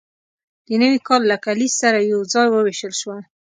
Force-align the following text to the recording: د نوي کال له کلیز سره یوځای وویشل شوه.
د 0.67 0.69
نوي 0.81 0.99
کال 1.07 1.21
له 1.31 1.37
کلیز 1.45 1.73
سره 1.81 1.99
یوځای 2.13 2.47
وویشل 2.49 2.93
شوه. 3.01 3.17